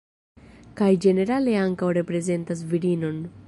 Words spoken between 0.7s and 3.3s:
Kaj ĝenerale ankaŭ reprezentas virinon.